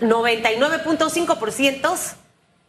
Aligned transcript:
99.5% 0.00 2.16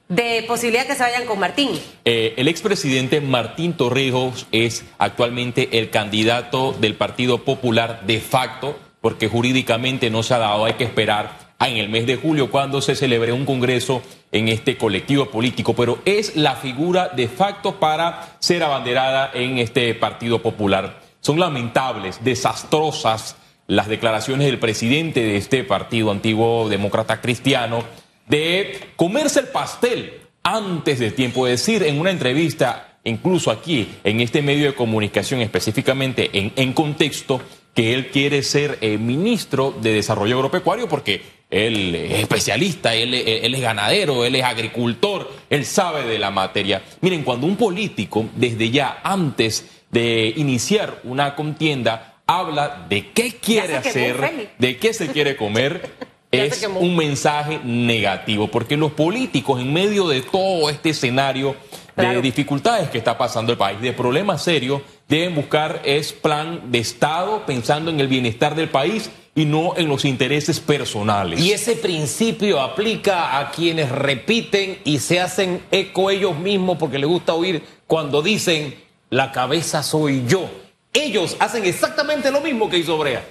de 0.10 0.44
posibilidad 0.48 0.88
que 0.88 0.96
se 0.96 1.04
vayan 1.04 1.26
con 1.26 1.40
Martín. 1.40 1.72
Eh, 2.06 2.34
el 2.38 2.48
expresidente 2.48 3.22
Martín 3.22 3.74
Torrijos 3.74 4.48
es 4.52 4.86
actualmente 4.98 5.80
el 5.80 5.90
candidato 5.90 6.74
del 6.80 6.96
Partido 6.96 7.44
Popular 7.44 8.06
de 8.06 8.20
facto, 8.20 8.78
porque 9.02 9.28
jurídicamente 9.28 10.10
no 10.10 10.24
se 10.24 10.34
ha 10.34 10.40
dado, 10.40 10.66
hay 10.66 10.74
que 10.74 10.86
esperar 10.86 11.48
en 11.60 11.78
el 11.78 11.90
mes 11.90 12.06
de 12.06 12.18
julio 12.18 12.52
cuando 12.52 12.82
se 12.82 12.96
celebre 12.96 13.34
un 13.34 13.46
congreso 13.46 14.02
en 14.32 14.48
este 14.48 14.78
colectivo 14.78 15.30
político, 15.30 15.76
pero 15.76 16.00
es 16.06 16.36
la 16.36 16.56
figura 16.56 17.10
de 17.10 17.28
facto 17.28 17.80
para 17.80 18.38
ser 18.40 18.64
abanderada 18.64 19.32
en 19.34 19.58
este 19.58 19.94
Partido 19.96 20.42
Popular. 20.42 21.02
Son 21.20 21.40
lamentables, 21.40 22.24
desastrosas 22.24 23.36
las 23.68 23.88
declaraciones 23.88 24.48
del 24.48 24.60
presidente 24.60 25.22
de 25.22 25.38
este 25.38 25.64
partido 25.64 26.12
antiguo 26.12 26.70
demócrata 26.70 27.22
cristiano 27.22 27.84
de 28.28 28.80
comerse 28.96 29.42
el 29.42 29.48
pastel 29.48 30.22
antes 30.44 31.00
de 31.00 31.12
tiempo, 31.12 31.46
decir, 31.46 31.84
en 31.84 32.00
una 32.00 32.12
entrevista, 32.12 33.00
incluso 33.04 33.52
aquí, 33.52 33.90
en 34.04 34.22
este 34.22 34.42
medio 34.42 34.68
de 34.68 34.76
comunicación, 34.76 35.42
específicamente 35.42 36.30
en, 36.34 36.54
en 36.56 36.74
contexto, 36.74 37.42
que 37.78 37.94
él 37.94 38.08
quiere 38.08 38.42
ser 38.42 38.80
eh, 38.82 38.98
ministro 38.98 39.72
de 39.72 39.94
Desarrollo 39.94 40.38
Agropecuario 40.38 40.90
porque 40.90 41.22
él 41.50 41.94
es 41.94 42.22
especialista, 42.22 42.96
él, 42.96 43.14
es 43.14 43.62
ganadero, 43.62 44.26
él 44.26 44.36
es 44.36 44.44
agricultor, 44.44 45.32
él 45.50 45.64
sabe 45.64 46.04
de 46.04 46.18
la 46.18 46.32
materia. 46.32 46.82
Miren, 47.02 47.24
cuando 47.24 47.46
un 47.46 47.56
político, 47.56 48.26
desde 48.36 48.72
ya, 48.72 49.00
antes 49.04 49.84
de 49.92 50.34
iniciar 50.38 51.02
una 51.04 51.36
contienda, 51.36 52.17
habla 52.28 52.86
de 52.90 53.10
qué 53.12 53.32
quiere 53.32 53.78
hacer, 53.78 54.52
de 54.60 54.78
qué 54.78 54.94
se 54.94 55.08
quiere 55.08 55.36
comer, 55.36 55.90
es 56.32 56.68
un 56.80 56.96
mensaje 56.96 57.60
negativo, 57.64 58.50
porque 58.50 58.76
los 58.78 58.92
políticos 58.92 59.62
en 59.62 59.74
medio 59.74 60.08
de 60.08 60.22
todo 60.22 60.70
este 60.70 60.90
escenario 60.90 61.56
de 61.96 62.22
dificultades 62.22 62.90
que 62.90 63.00
está 63.00 63.18
pasando 63.18 63.52
el 63.52 63.58
país, 63.58 63.82
de 63.82 63.92
problemas 63.92 64.44
serios, 64.44 64.82
deben 65.08 65.34
buscar 65.34 65.82
es 65.84 66.14
plan 66.14 66.72
de 66.72 66.80
Estado 66.80 67.46
pensando 67.46 67.90
en 67.90 68.00
el 68.00 68.08
bienestar 68.08 68.54
del 68.54 68.70
país 68.70 69.10
y 69.34 69.46
no 69.46 69.76
en 69.78 69.88
los 69.88 70.06
intereses 70.06 70.60
personales. 70.60 71.40
Y 71.40 71.52
ese 71.52 71.76
principio 71.76 72.60
aplica 72.60 73.40
a 73.40 73.52
quienes 73.52 73.90
repiten 73.90 74.80
y 74.84 75.00
se 75.00 75.20
hacen 75.20 75.62
eco 75.72 76.12
ellos 76.12 76.38
mismos 76.38 76.78
porque 76.78 77.00
les 77.00 77.08
gusta 77.08 77.34
oír 77.34 77.64
cuando 77.88 78.22
dicen 78.22 78.76
la 79.10 79.32
cabeza 79.32 79.82
soy 79.82 80.26
yo. 80.28 80.50
Ellos 80.94 81.38
hacen 81.40 81.66
exactamente 81.66 82.32
lo 82.32 82.42
mismo 82.42 82.70
que 82.70 82.78
hizo 82.78 82.98
Brea. 82.98 83.24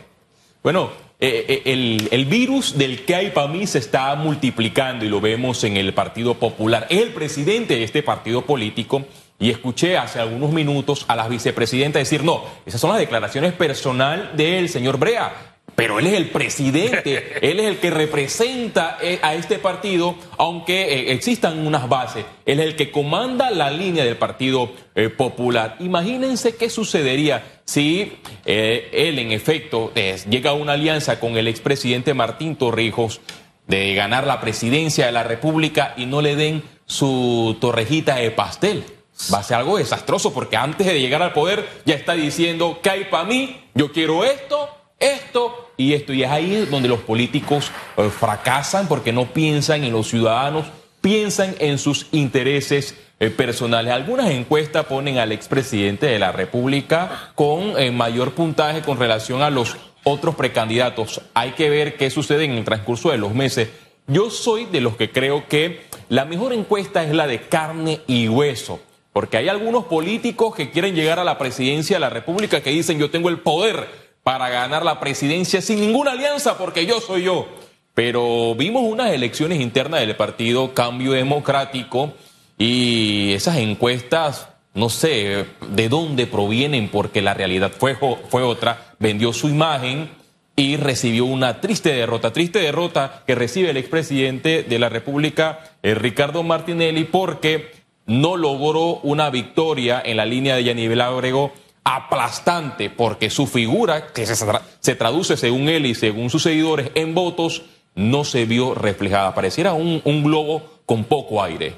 Bueno, 0.62 0.90
eh, 1.18 1.62
eh, 1.64 2.08
el, 2.10 2.24
virus 2.26 2.76
del 2.76 3.04
que 3.04 3.14
hay 3.14 3.30
para 3.30 3.48
mí 3.48 3.66
se 3.66 3.78
está 3.78 4.14
multiplicando 4.16 5.04
y 5.04 5.08
lo 5.08 5.20
vemos 5.20 5.64
en 5.64 5.76
el 5.76 5.94
Partido 5.94 6.34
Popular. 6.34 6.86
Es 6.90 7.00
el 7.00 7.10
presidente 7.10 7.76
de 7.76 7.84
este 7.84 8.02
partido 8.02 8.42
político 8.42 9.04
y 9.38 9.50
escuché 9.50 9.96
hace 9.96 10.20
algunos 10.20 10.50
minutos 10.50 11.04
a 11.08 11.16
la 11.16 11.28
vicepresidenta 11.28 11.98
decir, 11.98 12.22
no, 12.22 12.44
esas 12.66 12.80
son 12.80 12.90
las 12.90 12.98
declaraciones 12.98 13.52
personal 13.54 14.32
del 14.36 14.68
señor 14.68 14.98
Brea. 14.98 15.55
Pero 15.76 15.98
él 15.98 16.06
es 16.06 16.14
el 16.14 16.30
presidente, 16.30 17.38
él 17.42 17.60
es 17.60 17.66
el 17.66 17.78
que 17.78 17.90
representa 17.90 18.98
eh, 19.00 19.20
a 19.22 19.34
este 19.34 19.58
partido, 19.58 20.16
aunque 20.38 20.82
eh, 20.82 21.12
existan 21.12 21.64
unas 21.64 21.88
bases. 21.88 22.24
Él 22.46 22.60
es 22.60 22.66
el 22.66 22.76
que 22.76 22.90
comanda 22.90 23.50
la 23.50 23.70
línea 23.70 24.04
del 24.04 24.16
Partido 24.16 24.72
eh, 24.94 25.10
Popular. 25.10 25.76
Imagínense 25.78 26.56
qué 26.56 26.70
sucedería 26.70 27.60
si 27.64 28.12
él, 28.44 29.18
en 29.18 29.32
efecto, 29.32 29.92
llega 30.30 30.50
a 30.50 30.54
una 30.54 30.74
alianza 30.74 31.18
con 31.18 31.36
el 31.36 31.48
expresidente 31.48 32.14
Martín 32.14 32.54
Torrijos 32.54 33.20
de 33.66 33.92
ganar 33.94 34.24
la 34.26 34.40
presidencia 34.40 35.06
de 35.06 35.12
la 35.12 35.24
República 35.24 35.92
y 35.96 36.06
no 36.06 36.22
le 36.22 36.36
den 36.36 36.62
su 36.86 37.56
torrejita 37.60 38.14
de 38.16 38.30
pastel 38.30 38.84
va 39.32 39.38
a 39.38 39.42
ser 39.42 39.56
algo 39.56 39.78
desastroso 39.78 40.32
porque 40.32 40.56
antes 40.56 40.86
de 40.86 41.00
llegar 41.00 41.22
al 41.22 41.32
poder 41.32 41.68
ya 41.84 41.94
está 41.94 42.12
diciendo 42.12 42.80
que 42.82 42.90
hay 42.90 43.04
para 43.04 43.24
mí, 43.24 43.64
yo 43.74 43.90
quiero 43.90 44.24
esto, 44.24 44.75
esto 44.98 45.70
y 45.76 45.92
esto. 45.92 46.12
Y 46.12 46.22
es 46.22 46.30
ahí 46.30 46.66
donde 46.70 46.88
los 46.88 47.00
políticos 47.00 47.70
eh, 47.96 48.10
fracasan 48.10 48.88
porque 48.88 49.12
no 49.12 49.26
piensan 49.26 49.84
en 49.84 49.92
los 49.92 50.08
ciudadanos, 50.08 50.66
piensan 51.00 51.54
en 51.58 51.78
sus 51.78 52.06
intereses 52.12 52.96
eh, 53.18 53.30
personales. 53.30 53.92
Algunas 53.92 54.30
encuestas 54.30 54.86
ponen 54.86 55.18
al 55.18 55.32
expresidente 55.32 56.06
de 56.06 56.18
la 56.18 56.32
República 56.32 57.32
con 57.34 57.78
eh, 57.78 57.90
mayor 57.90 58.32
puntaje 58.32 58.82
con 58.82 58.98
relación 58.98 59.42
a 59.42 59.50
los 59.50 59.76
otros 60.04 60.34
precandidatos. 60.34 61.20
Hay 61.34 61.52
que 61.52 61.70
ver 61.70 61.96
qué 61.96 62.10
sucede 62.10 62.44
en 62.44 62.52
el 62.52 62.64
transcurso 62.64 63.10
de 63.10 63.18
los 63.18 63.34
meses. 63.34 63.70
Yo 64.06 64.30
soy 64.30 64.66
de 64.66 64.80
los 64.80 64.96
que 64.96 65.10
creo 65.10 65.48
que 65.48 65.86
la 66.08 66.24
mejor 66.24 66.52
encuesta 66.52 67.02
es 67.02 67.12
la 67.12 67.26
de 67.26 67.40
carne 67.40 68.00
y 68.06 68.28
hueso. 68.28 68.80
Porque 69.12 69.38
hay 69.38 69.48
algunos 69.48 69.86
políticos 69.86 70.54
que 70.54 70.70
quieren 70.70 70.94
llegar 70.94 71.18
a 71.18 71.24
la 71.24 71.38
presidencia 71.38 71.96
de 71.96 72.00
la 72.00 72.10
República 72.10 72.60
que 72.60 72.68
dicen 72.68 72.98
yo 72.98 73.10
tengo 73.10 73.30
el 73.30 73.40
poder 73.40 74.05
para 74.26 74.48
ganar 74.48 74.84
la 74.84 74.98
presidencia 74.98 75.62
sin 75.62 75.80
ninguna 75.80 76.10
alianza 76.10 76.58
porque 76.58 76.84
yo 76.84 77.00
soy 77.00 77.22
yo. 77.22 77.46
Pero 77.94 78.56
vimos 78.56 78.82
unas 78.82 79.12
elecciones 79.12 79.60
internas 79.60 80.00
del 80.00 80.16
partido 80.16 80.74
Cambio 80.74 81.12
Democrático 81.12 82.12
y 82.58 83.34
esas 83.34 83.58
encuestas, 83.58 84.48
no 84.74 84.88
sé 84.88 85.46
de 85.68 85.88
dónde 85.88 86.26
provienen 86.26 86.88
porque 86.88 87.22
la 87.22 87.34
realidad 87.34 87.70
fue, 87.78 87.96
fue 88.28 88.42
otra, 88.42 88.96
vendió 88.98 89.32
su 89.32 89.48
imagen 89.48 90.10
y 90.56 90.76
recibió 90.76 91.24
una 91.24 91.60
triste 91.60 91.92
derrota, 91.92 92.32
triste 92.32 92.58
derrota 92.58 93.22
que 93.28 93.36
recibe 93.36 93.70
el 93.70 93.76
expresidente 93.76 94.64
de 94.64 94.78
la 94.80 94.88
República, 94.88 95.60
eh, 95.84 95.94
Ricardo 95.94 96.42
Martinelli, 96.42 97.04
porque 97.04 97.70
no 98.06 98.36
logró 98.36 98.96
una 99.04 99.30
victoria 99.30 100.02
en 100.04 100.16
la 100.16 100.26
línea 100.26 100.56
de 100.56 100.64
Yanivel 100.64 101.00
Ábrego 101.00 101.52
aplastante, 101.88 102.90
porque 102.90 103.30
su 103.30 103.46
figura, 103.46 104.08
que 104.08 104.26
se, 104.26 104.94
traduce 104.96 105.36
según 105.36 105.68
él 105.68 105.86
y 105.86 105.94
según 105.94 106.30
sus 106.30 106.42
seguidores 106.42 106.90
en 106.96 107.14
votos, 107.14 107.62
no 107.94 108.24
se 108.24 108.44
vio 108.44 108.74
reflejada. 108.74 109.32
Pareciera 109.36 109.72
un, 109.72 110.02
un 110.04 110.24
globo 110.24 110.80
con 110.84 111.04
poco 111.04 111.40
aire. 111.40 111.76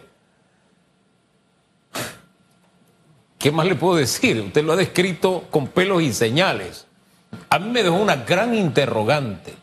¿Qué 3.38 3.52
más 3.52 3.66
le 3.66 3.74
puedo 3.74 3.96
decir? 3.96 4.40
Usted 4.40 4.64
lo 4.64 4.72
ha 4.72 4.76
descrito 4.76 5.44
con 5.50 5.66
pelos 5.66 6.00
y 6.02 6.14
señales. 6.14 6.86
A 7.50 7.58
mí 7.58 7.68
me 7.68 7.82
dejó 7.82 7.96
una 7.96 8.16
gran 8.16 8.54
interrogante. 8.54 9.56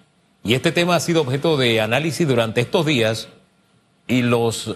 Y 0.44 0.54
este 0.54 0.72
tema 0.72 0.96
ha 0.96 1.00
sido 1.00 1.22
objeto 1.22 1.58
de 1.58 1.82
análisis 1.82 2.28
durante 2.28 2.62
estos 2.62 2.86
días. 2.86 3.30
Y 4.08 4.22
los 4.22 4.76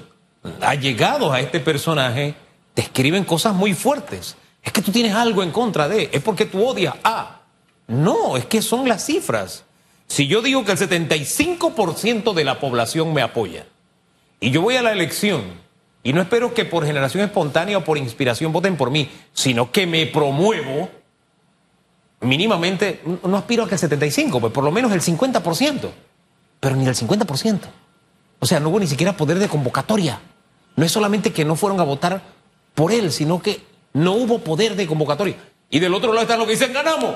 allegados 0.61 1.31
a 1.31 1.41
este 1.41 1.59
personaje 1.59 2.33
te 2.73 2.81
escriben 2.81 3.23
cosas 3.23 3.53
muy 3.53 3.75
fuertes. 3.75 4.35
Es 4.63 4.73
que 4.73 4.81
tú 4.81 4.91
tienes 4.91 5.15
algo 5.15 5.43
en 5.43 5.51
contra 5.51 5.87
de, 5.87 6.09
es 6.11 6.21
porque 6.21 6.45
tú 6.45 6.65
odias 6.65 6.95
a. 7.03 7.41
No, 7.87 8.37
es 8.37 8.45
que 8.45 8.61
son 8.61 8.87
las 8.87 9.05
cifras. 9.05 9.63
Si 10.07 10.27
yo 10.27 10.41
digo 10.41 10.65
que 10.65 10.71
el 10.71 10.77
75% 10.77 12.33
de 12.33 12.43
la 12.43 12.59
población 12.59 13.13
me 13.13 13.21
apoya 13.21 13.67
y 14.39 14.51
yo 14.51 14.61
voy 14.61 14.75
a 14.75 14.81
la 14.81 14.91
elección 14.91 15.43
y 16.03 16.13
no 16.13 16.21
espero 16.21 16.53
que 16.53 16.65
por 16.65 16.85
generación 16.85 17.23
espontánea 17.23 17.77
o 17.77 17.83
por 17.83 17.97
inspiración 17.97 18.51
voten 18.51 18.77
por 18.77 18.89
mí, 18.89 19.09
sino 19.33 19.71
que 19.71 19.85
me 19.85 20.05
promuevo, 20.07 20.89
mínimamente, 22.21 23.01
no 23.23 23.37
aspiro 23.37 23.63
a 23.63 23.67
que 23.67 23.75
el 23.75 23.81
75%, 23.81 24.39
pues 24.39 24.53
por 24.53 24.63
lo 24.63 24.71
menos 24.71 24.91
el 24.91 25.01
50%, 25.01 25.89
pero 26.59 26.75
ni 26.75 26.87
el 26.87 26.95
50%. 26.95 27.59
O 28.39 28.45
sea, 28.45 28.59
no 28.59 28.69
hubo 28.69 28.79
ni 28.79 28.87
siquiera 28.87 29.17
poder 29.17 29.37
de 29.37 29.49
convocatoria. 29.49 30.21
No 30.75 30.85
es 30.85 30.91
solamente 30.91 31.33
que 31.33 31.45
no 31.45 31.55
fueron 31.55 31.79
a 31.79 31.83
votar 31.83 32.23
por 32.73 32.91
él, 32.91 33.11
sino 33.11 33.41
que 33.41 33.61
no 33.93 34.13
hubo 34.13 34.39
poder 34.39 34.75
de 34.75 34.87
convocatoria. 34.87 35.35
Y 35.69 35.79
del 35.79 35.93
otro 35.93 36.11
lado 36.11 36.23
están 36.23 36.39
los 36.39 36.47
que 36.47 36.53
dicen, 36.53 36.73
ganamos. 36.73 37.15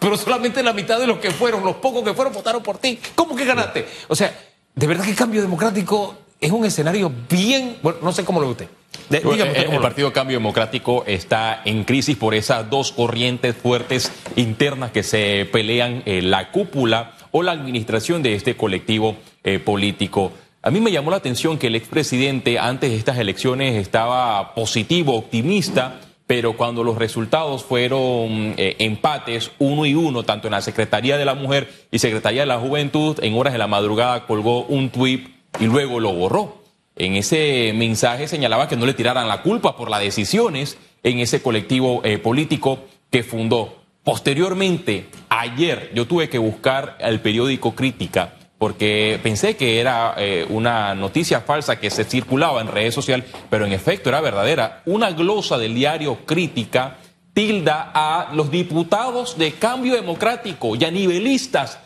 Pero, 0.00 0.16
solamente 0.16 0.62
la 0.62 0.72
mitad 0.72 0.98
de 0.98 1.06
los 1.06 1.18
que 1.18 1.30
fueron, 1.30 1.64
los 1.64 1.76
pocos 1.76 2.04
que 2.04 2.14
fueron, 2.14 2.32
votaron 2.32 2.62
por 2.62 2.78
ti. 2.78 2.98
¿Cómo 3.14 3.34
que 3.34 3.44
ganaste? 3.44 3.86
O 4.08 4.14
sea, 4.14 4.32
de 4.74 4.86
verdad 4.86 5.04
que 5.04 5.10
el 5.10 5.16
cambio 5.16 5.40
democrático 5.42 6.16
es 6.40 6.52
un 6.52 6.64
escenario 6.64 7.10
bien, 7.28 7.78
bueno, 7.82 7.98
no 8.02 8.12
sé 8.12 8.24
cómo 8.24 8.40
lo 8.40 8.46
ve 8.46 8.52
usted. 8.52 8.68
el, 9.10 9.80
Partido 9.80 10.12
Cambio 10.12 10.36
Democrático 10.36 11.04
está 11.06 11.62
en 11.64 11.84
crisis 11.84 12.16
por 12.16 12.34
esas 12.34 12.68
dos 12.68 12.92
corrientes 12.92 13.56
fuertes 13.56 14.12
internas 14.36 14.90
que 14.92 15.02
se 15.02 15.48
pelean 15.50 16.02
en 16.06 16.30
la 16.30 16.50
cúpula 16.50 17.14
o 17.30 17.42
la 17.42 17.52
administración 17.52 18.22
de 18.22 18.34
este 18.34 18.56
colectivo 18.56 19.16
eh, 19.42 19.58
político. 19.58 20.32
A 20.66 20.70
mí 20.70 20.80
me 20.80 20.90
llamó 20.90 21.10
la 21.10 21.18
atención 21.18 21.58
que 21.58 21.66
el 21.66 21.74
expresidente 21.74 22.58
antes 22.58 22.90
de 22.90 22.96
estas 22.96 23.18
elecciones 23.18 23.74
estaba 23.74 24.54
positivo, 24.54 25.14
optimista, 25.14 26.00
pero 26.26 26.56
cuando 26.56 26.82
los 26.82 26.96
resultados 26.96 27.62
fueron 27.62 28.54
eh, 28.56 28.74
empates 28.78 29.50
uno 29.58 29.84
y 29.84 29.94
uno, 29.94 30.22
tanto 30.22 30.48
en 30.48 30.52
la 30.52 30.62
Secretaría 30.62 31.18
de 31.18 31.26
la 31.26 31.34
Mujer 31.34 31.70
y 31.90 31.98
Secretaría 31.98 32.40
de 32.40 32.46
la 32.46 32.60
Juventud, 32.60 33.18
en 33.20 33.34
horas 33.34 33.52
de 33.52 33.58
la 33.58 33.66
madrugada 33.66 34.24
colgó 34.26 34.64
un 34.64 34.88
tuit 34.88 35.28
y 35.60 35.66
luego 35.66 36.00
lo 36.00 36.14
borró. 36.14 36.62
En 36.96 37.14
ese 37.16 37.74
mensaje 37.74 38.26
señalaba 38.26 38.66
que 38.66 38.78
no 38.78 38.86
le 38.86 38.94
tiraran 38.94 39.28
la 39.28 39.42
culpa 39.42 39.76
por 39.76 39.90
las 39.90 40.00
decisiones 40.00 40.78
en 41.02 41.18
ese 41.18 41.42
colectivo 41.42 42.00
eh, 42.04 42.16
político 42.16 42.78
que 43.10 43.22
fundó. 43.22 43.82
Posteriormente, 44.02 45.08
ayer, 45.28 45.90
yo 45.94 46.06
tuve 46.06 46.30
que 46.30 46.38
buscar 46.38 46.96
el 47.00 47.20
periódico 47.20 47.74
Crítica 47.74 48.38
porque 48.64 49.20
pensé 49.22 49.58
que 49.58 49.78
era 49.78 50.14
eh, 50.16 50.46
una 50.48 50.94
noticia 50.94 51.42
falsa 51.42 51.78
que 51.78 51.90
se 51.90 52.04
circulaba 52.04 52.62
en 52.62 52.68
redes 52.68 52.94
sociales, 52.94 53.26
pero 53.50 53.66
en 53.66 53.74
efecto 53.74 54.08
era 54.08 54.22
verdadera. 54.22 54.80
Una 54.86 55.10
glosa 55.10 55.58
del 55.58 55.74
diario 55.74 56.24
Crítica 56.24 56.96
tilda 57.34 57.90
a 57.92 58.32
los 58.32 58.50
diputados 58.50 59.36
de 59.36 59.52
Cambio 59.52 59.94
Democrático 59.96 60.76
y 60.76 60.84
a 60.86 60.90
nivelistas 60.90 61.78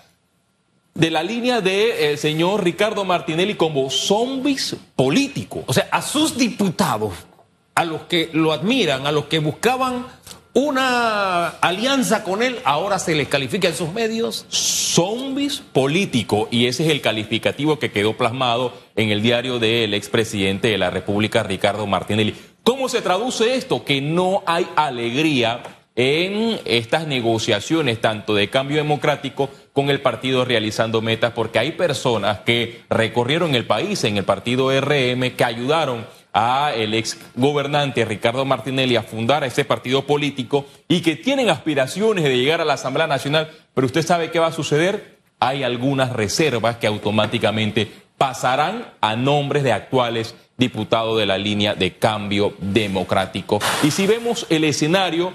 de 0.94 1.10
la 1.10 1.24
línea 1.24 1.60
del 1.60 2.16
señor 2.16 2.62
Ricardo 2.62 3.04
Martinelli 3.04 3.56
como 3.56 3.90
zombies 3.90 4.76
políticos. 4.94 5.64
O 5.66 5.72
sea, 5.72 5.88
a 5.90 6.00
sus 6.00 6.38
diputados, 6.38 7.12
a 7.74 7.84
los 7.84 8.02
que 8.02 8.30
lo 8.32 8.52
admiran, 8.52 9.04
a 9.04 9.10
los 9.10 9.24
que 9.24 9.40
buscaban 9.40 10.06
una 10.58 11.50
alianza 11.60 12.24
con 12.24 12.42
él, 12.42 12.58
ahora 12.64 12.98
se 12.98 13.14
les 13.14 13.28
califica 13.28 13.68
en 13.68 13.76
sus 13.76 13.92
medios. 13.92 14.44
Zombies 14.48 15.60
políticos, 15.60 16.48
y 16.50 16.66
ese 16.66 16.84
es 16.84 16.90
el 16.90 17.00
calificativo 17.00 17.78
que 17.78 17.92
quedó 17.92 18.16
plasmado 18.16 18.72
en 18.96 19.10
el 19.10 19.22
diario 19.22 19.60
del 19.60 19.94
expresidente 19.94 20.66
de 20.66 20.78
la 20.78 20.90
República, 20.90 21.44
Ricardo 21.44 21.86
Martinelli. 21.86 22.34
¿Cómo 22.64 22.88
se 22.88 23.02
traduce 23.02 23.54
esto? 23.54 23.84
Que 23.84 24.00
no 24.00 24.42
hay 24.46 24.66
alegría 24.74 25.62
en 25.94 26.58
estas 26.64 27.06
negociaciones, 27.06 28.00
tanto 28.00 28.34
de 28.34 28.50
cambio 28.50 28.78
democrático 28.78 29.50
con 29.72 29.90
el 29.90 30.00
partido 30.00 30.44
realizando 30.44 31.00
metas, 31.02 31.34
porque 31.34 31.60
hay 31.60 31.72
personas 31.72 32.40
que 32.40 32.80
recorrieron 32.90 33.54
el 33.54 33.64
país 33.64 34.02
en 34.02 34.16
el 34.16 34.24
partido 34.24 34.72
RM 34.72 35.30
que 35.36 35.44
ayudaron 35.44 36.04
a 36.40 36.72
el 36.72 36.94
ex 36.94 37.18
gobernante 37.34 38.04
Ricardo 38.04 38.44
Martinelli 38.44 38.94
a 38.94 39.02
fundar 39.02 39.42
a 39.42 39.48
ese 39.48 39.64
partido 39.64 40.06
político 40.06 40.66
y 40.86 41.00
que 41.00 41.16
tienen 41.16 41.50
aspiraciones 41.50 42.22
de 42.22 42.38
llegar 42.38 42.60
a 42.60 42.64
la 42.64 42.74
Asamblea 42.74 43.08
Nacional, 43.08 43.50
pero 43.74 43.88
usted 43.88 44.06
sabe 44.06 44.30
qué 44.30 44.38
va 44.38 44.46
a 44.46 44.52
suceder. 44.52 45.18
Hay 45.40 45.64
algunas 45.64 46.12
reservas 46.12 46.76
que 46.76 46.86
automáticamente 46.86 47.90
pasarán 48.16 48.86
a 49.00 49.16
nombres 49.16 49.64
de 49.64 49.72
actuales 49.72 50.36
diputados 50.56 51.18
de 51.18 51.26
la 51.26 51.38
línea 51.38 51.74
de 51.74 51.96
cambio 51.96 52.54
democrático. 52.60 53.58
Y 53.82 53.90
si 53.90 54.06
vemos 54.06 54.46
el 54.48 54.62
escenario, 54.62 55.32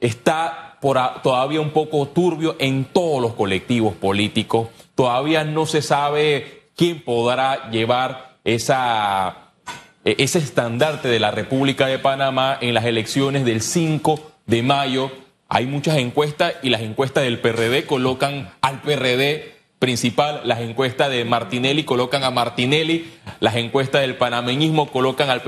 está 0.00 0.78
todavía 1.22 1.60
un 1.60 1.70
poco 1.70 2.08
turbio 2.08 2.56
en 2.58 2.86
todos 2.86 3.20
los 3.20 3.34
colectivos 3.34 3.94
políticos. 3.94 4.68
Todavía 4.94 5.44
no 5.44 5.66
se 5.66 5.82
sabe 5.82 6.70
quién 6.74 7.04
podrá 7.04 7.70
llevar 7.70 8.38
esa 8.42 9.45
ese 10.06 10.38
estandarte 10.38 11.08
de 11.08 11.18
la 11.18 11.32
República 11.32 11.88
de 11.88 11.98
Panamá 11.98 12.56
en 12.60 12.74
las 12.74 12.84
elecciones 12.84 13.44
del 13.44 13.60
5 13.60 14.20
de 14.46 14.62
mayo. 14.62 15.10
Hay 15.48 15.66
muchas 15.66 15.96
encuestas 15.96 16.54
y 16.62 16.70
las 16.70 16.82
encuestas 16.82 17.24
del 17.24 17.40
PRD 17.40 17.86
colocan 17.86 18.52
al 18.60 18.82
PRD 18.82 19.56
principal, 19.80 20.42
las 20.44 20.60
encuestas 20.60 21.10
de 21.10 21.24
Martinelli 21.24 21.82
colocan 21.82 22.22
a 22.22 22.30
Martinelli, 22.30 23.12
las 23.40 23.56
encuestas 23.56 24.02
del 24.02 24.14
panameñismo 24.14 24.92
colocan 24.92 25.28
al, 25.28 25.42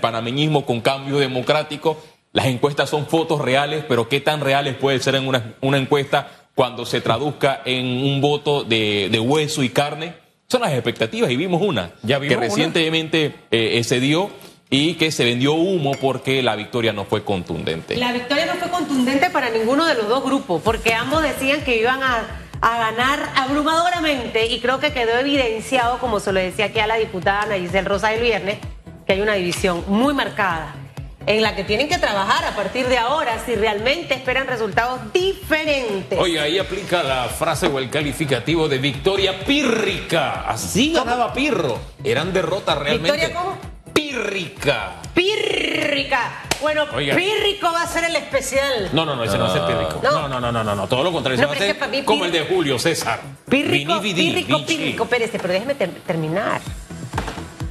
panameñismo 0.00 0.66
con 0.66 0.82
cambio 0.82 1.18
democrático. 1.18 2.00
Las 2.32 2.46
encuestas 2.46 2.90
son 2.90 3.06
fotos 3.06 3.40
reales, 3.40 3.84
pero 3.88 4.08
¿qué 4.08 4.20
tan 4.20 4.42
reales 4.42 4.76
puede 4.76 5.00
ser 5.00 5.14
en 5.14 5.26
una, 5.26 5.76
encuesta 5.78 6.48
cuando 6.54 6.84
se 6.84 7.00
traduzca 7.00 7.62
en 7.64 7.86
un 7.86 8.20
voto 8.20 8.62
de 8.62 9.20
hueso 9.20 9.62
y 9.62 9.70
carne? 9.70 10.21
Son 10.52 10.60
las 10.60 10.72
expectativas 10.74 11.30
y 11.30 11.36
vimos 11.36 11.62
una 11.62 11.92
que 12.06 12.36
recientemente 12.36 13.34
eh, 13.50 13.82
se 13.84 14.00
dio 14.00 14.30
y 14.68 14.96
que 14.96 15.10
se 15.10 15.24
vendió 15.24 15.54
humo 15.54 15.92
porque 15.92 16.42
la 16.42 16.56
victoria 16.56 16.92
no 16.92 17.06
fue 17.06 17.24
contundente. 17.24 17.96
La 17.96 18.12
victoria 18.12 18.44
no 18.44 18.56
fue 18.56 18.68
contundente 18.68 19.30
para 19.30 19.48
ninguno 19.48 19.86
de 19.86 19.94
los 19.94 20.10
dos 20.10 20.22
grupos, 20.22 20.60
porque 20.62 20.92
ambos 20.92 21.22
decían 21.22 21.62
que 21.62 21.78
iban 21.78 22.02
a, 22.02 22.26
ganar 22.60 23.32
abrumadoramente 23.34 24.44
y 24.44 24.60
creo 24.60 24.78
que 24.78 24.92
quedó 24.92 25.18
evidenciado, 25.18 25.96
como 25.98 26.20
se 26.20 26.34
lo 26.34 26.40
decía 26.40 26.66
aquí 26.66 26.80
a 26.80 26.86
la 26.86 26.96
diputada 26.96 27.44
Ana 27.44 27.54
Giselle 27.54 27.88
Rosa 27.88 28.12
el 28.12 28.20
viernes, 28.20 28.58
que 29.06 29.14
hay 29.14 29.22
una 29.22 29.32
división 29.32 29.82
muy 29.88 30.12
marcada 30.12 30.81
en 31.26 31.42
la 31.42 31.54
que 31.54 31.64
tienen 31.64 31.88
que 31.88 31.98
trabajar 31.98 32.44
a 32.44 32.54
partir 32.56 32.88
de 32.88 32.98
ahora 32.98 33.42
si 33.44 33.54
realmente 33.54 34.14
esperan 34.14 34.46
resultados 34.46 35.00
diferentes. 35.12 36.18
Oye, 36.18 36.40
ahí 36.40 36.58
aplica 36.58 37.02
la 37.02 37.24
frase 37.28 37.66
o 37.66 37.78
el 37.78 37.90
calificativo 37.90 38.68
de 38.68 38.78
victoria 38.78 39.44
pírrica. 39.44 40.48
Así 40.48 40.92
ganaba 40.92 41.32
Pirro. 41.32 41.78
Eran 42.04 42.32
derrotas 42.32 42.78
realmente. 42.78 43.12
¿Victoria 43.12 43.34
cómo? 43.34 43.58
Pírrica. 43.92 44.92
Pírrica. 45.14 46.42
Bueno, 46.60 46.86
pírrico 46.90 47.72
va 47.72 47.82
a 47.82 47.86
ser 47.86 48.04
el 48.04 48.16
especial. 48.16 48.90
No, 48.92 49.04
no, 49.04 49.16
no, 49.16 49.24
ese 49.24 49.36
no, 49.36 49.44
va 49.44 49.50
a 49.50 49.52
ser 49.52 49.66
pírrico. 49.66 50.00
No, 50.02 50.28
no, 50.28 50.40
no, 50.40 50.52
no, 50.52 50.64
no, 50.64 50.74
no, 50.74 50.86
todo 50.86 51.02
lo 51.02 51.12
contrario. 51.12 51.46
va 51.46 51.54
a 51.54 51.56
ser 51.56 51.76
como 52.04 52.24
el 52.24 52.32
de 52.32 52.42
Julio 52.46 52.78
César. 52.78 53.20
Pírrico, 53.48 54.00
pírrico, 54.00 54.64
pírrico. 54.64 55.04
Espérese, 55.04 55.38
pero 55.38 55.52
déjeme 55.52 55.74
terminar. 55.74 56.60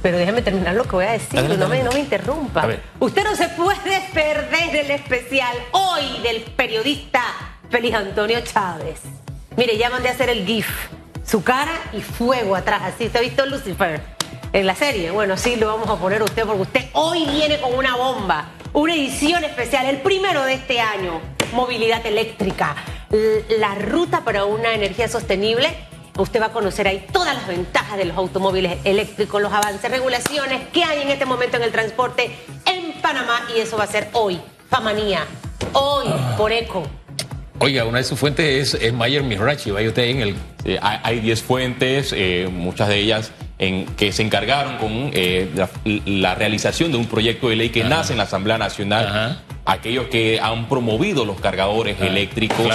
Pero 0.02 0.18
déjeme 0.18 0.42
terminar 0.42 0.74
lo 0.74 0.82
que 0.82 0.96
voy 0.96 1.04
a 1.04 1.12
decir, 1.12 1.40
no, 1.58 1.68
me, 1.68 1.82
no 1.82 1.92
me 1.92 2.00
interrumpa. 2.00 2.68
Usted 2.98 3.22
no 3.22 3.36
se 3.36 3.48
puede 3.50 4.00
perder 4.12 4.74
el 4.84 4.90
especial 4.90 5.56
hoy 5.70 6.20
del 6.22 6.42
periodista 6.42 7.22
Feliz 7.70 7.94
Antonio 7.94 8.40
Chávez. 8.40 9.00
Mire, 9.56 9.78
ya 9.78 9.90
mandé 9.90 10.08
a 10.08 10.12
hacer 10.12 10.28
el 10.28 10.44
GIF. 10.44 10.68
Su 11.24 11.44
cara 11.44 11.72
y 11.92 12.00
fuego 12.00 12.56
atrás. 12.56 12.82
Así 12.82 13.08
se 13.08 13.18
ha 13.18 13.20
visto 13.20 13.46
Lucifer 13.46 14.00
en 14.52 14.66
la 14.66 14.74
serie. 14.74 15.12
Bueno, 15.12 15.36
sí, 15.36 15.54
lo 15.54 15.68
vamos 15.68 15.88
a 15.88 15.96
poner 15.96 16.20
a 16.20 16.24
usted 16.24 16.44
porque 16.44 16.62
usted 16.62 16.84
hoy 16.94 17.24
viene 17.26 17.60
con 17.60 17.72
una 17.72 17.96
bomba. 17.96 18.50
Una 18.72 18.94
edición 18.94 19.44
especial, 19.44 19.86
el 19.86 19.98
primero 19.98 20.42
de 20.44 20.54
este 20.54 20.80
año. 20.80 21.20
Movilidad 21.52 22.04
eléctrica. 22.04 22.74
La 23.58 23.76
ruta 23.76 24.24
para 24.24 24.46
una 24.46 24.74
energía 24.74 25.06
sostenible 25.06 25.68
Usted 26.18 26.40
va 26.40 26.46
a 26.46 26.52
conocer 26.52 26.86
ahí 26.86 27.06
todas 27.12 27.34
las 27.34 27.46
ventajas 27.46 27.96
de 27.96 28.04
los 28.04 28.16
automóviles 28.16 28.78
eléctricos, 28.84 29.40
los 29.40 29.52
avances, 29.52 29.90
regulaciones 29.90 30.68
que 30.72 30.84
hay 30.84 31.02
en 31.02 31.08
este 31.08 31.24
momento 31.24 31.56
en 31.56 31.62
el 31.62 31.72
transporte 31.72 32.30
en 32.66 33.00
Panamá 33.00 33.42
y 33.56 33.60
eso 33.60 33.78
va 33.78 33.84
a 33.84 33.86
ser 33.86 34.08
hoy. 34.12 34.38
Famanía. 34.68 35.26
Hoy, 35.72 36.06
por 36.36 36.52
ECO. 36.52 36.82
Oiga, 37.58 37.84
una 37.84 37.98
de 37.98 38.04
sus 38.04 38.18
fuentes 38.18 38.74
es, 38.74 38.92
Mayer 38.92 39.22
Mirachi, 39.22 39.70
vaya 39.70 39.88
usted 39.88 40.04
en 40.04 40.20
el... 40.20 40.36
hay 40.82 41.20
10 41.20 41.42
fuentes, 41.42 42.12
eh, 42.14 42.48
muchas 42.50 42.88
de 42.88 42.98
ellas 42.98 43.32
en, 43.58 43.86
que 43.86 44.12
se 44.12 44.22
encargaron 44.22 44.78
con 44.78 45.10
eh, 45.14 45.48
la, 45.84 46.34
realización 46.34 46.90
de 46.90 46.98
un 46.98 47.06
proyecto 47.06 47.48
de 47.48 47.56
ley 47.56 47.70
que 47.70 47.84
nace 47.84 48.12
en 48.12 48.18
la 48.18 48.24
Asamblea 48.24 48.58
Nacional 48.58 49.40
aquellos 49.64 50.06
que 50.06 50.40
han 50.40 50.68
promovido 50.68 51.24
los 51.24 51.40
cargadores 51.40 52.00
eléctricos. 52.00 52.66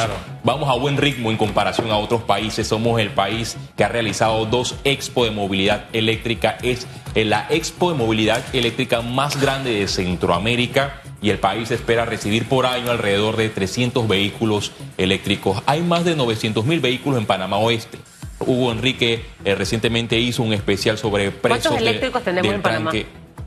Vamos 0.44 0.70
a 0.70 0.74
buen 0.74 0.98
ritmo 0.98 1.32
en 1.32 1.38
comparación 1.38 1.92
a 1.92 1.98
otros 1.98 2.22
países. 2.22 2.68
Somos 2.68 3.00
el 3.00 3.10
país 3.10 3.58
que 3.76 3.84
ha 3.84 3.90
realizado 3.90 4.46
dos 4.46 4.76
expo 4.84 5.26
de 5.26 5.32
movilidad 5.32 5.86
eléctrica. 5.94 6.58
Es 6.62 6.88
la 7.16 7.48
expo 7.50 7.92
de 7.92 7.98
movilidad 7.98 8.44
eléctrica 8.54 9.02
más 9.02 9.42
grande 9.42 9.72
de 9.72 9.88
Centroamérica 9.88 11.02
y 11.22 11.32
el 11.32 11.40
país 11.40 11.72
espera 11.72 12.06
recibir 12.06 12.48
por 12.48 12.66
año 12.66 12.92
alrededor 12.92 13.38
de 13.38 13.50
300 13.50 14.08
vehículos 14.08 14.72
eléctricos. 14.98 15.62
Hay 15.66 15.82
más 15.82 16.06
de 16.06 16.16
900 16.16 16.66
mil 16.66 16.80
vehículos 16.80 17.20
en 17.20 17.26
Panamá 17.26 17.58
Oeste. 17.58 17.98
Hugo 18.40 18.72
Enrique 18.72 19.26
eh, 19.44 19.56
recientemente 19.56 20.20
hizo 20.20 20.44
un 20.44 20.54
especial 20.54 20.98
sobre 20.98 21.32
precios 21.32 21.68
¿Cuántos 21.68 21.88
eléctricos 21.88 22.24
tenemos 22.24 22.54
en 22.54 22.62
Panamá? 22.62 22.92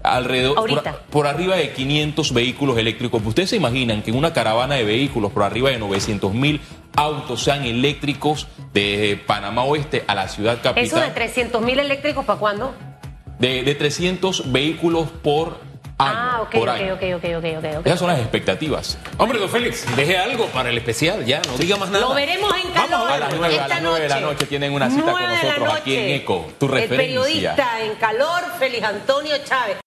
Alrededor 0.03 0.57
por, 1.11 1.27
arriba 1.27 1.57
de 1.57 1.73
500 1.73 2.33
vehículos 2.33 2.79
eléctricos. 2.79 3.23
¿Ustedes 3.25 3.51
se 3.51 3.57
imaginan 3.57 4.03
que 4.03 4.11
en 4.11 4.17
una 4.17 4.33
caravana 4.33 4.77
de 4.77 4.85
vehículos 4.85 5.33
por 5.33 5.43
arriba 5.43 5.71
de 5.71 5.79
900 5.79 6.33
mil 6.35 6.61
autos 6.97 7.43
sean 7.43 7.65
eléctricos 7.65 8.49
de 8.73 9.21
Panamá 9.27 9.65
Oeste 9.65 10.05
a 10.07 10.15
la 10.15 10.29
ciudad 10.29 10.61
capital? 10.63 10.85
¿Eso 10.85 11.01
de 11.01 11.11
300 11.11 11.63
mil 11.63 11.79
eléctricos 11.79 12.25
para 12.25 12.39
cuándo? 12.39 12.75
De, 13.39 13.63
de 13.63 13.75
300 13.75 14.53
vehículos 14.53 15.09
por 15.23 15.71
ah, 16.01 16.39
ok, 16.43 16.55
ok, 16.55 16.69
ok, 16.95 17.25
ok, 17.37 17.45
ok, 17.59 17.87
Esas 17.87 17.99
son 17.99 18.09
las 18.09 18.19
expectativas. 18.19 18.99
Hombre, 19.19 19.39
don 19.39 19.49
Félix, 19.49 19.85
deje 19.97 20.19
algo 20.19 20.47
para 20.47 20.71
el 20.71 20.79
especial, 20.79 21.25
ya, 21.25 21.41
no 21.47 21.57
diga 21.59 21.77
más 21.77 21.91
nada. 21.91 22.07
Lo 22.07 22.15
veremos 22.15 22.53
en 22.63 22.73
calor. 22.73 23.11
a 23.11 23.19
las 23.19 23.35
9, 23.35 23.61
a 23.61 23.69
las 23.69 23.83
9 23.83 24.01
de 24.01 24.09
la 24.09 24.21
noche 24.21 24.47
tienen 24.47 24.73
una 24.73 24.91
cita 24.91 25.13
con 25.13 25.23
nosotros 25.23 25.75
aquí 25.75 25.97
en 25.97 26.11
ECO, 26.21 26.47
tu 26.59 26.69
referencia. 26.69 27.03
El 27.03 27.07
periodista 27.07 27.81
en 27.81 27.95
calor, 27.97 28.43
Félix 28.59 28.85
Antonio 28.85 29.37
Chávez. 29.45 29.77